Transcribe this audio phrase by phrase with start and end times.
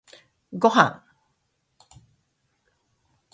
[0.51, 1.03] ごはん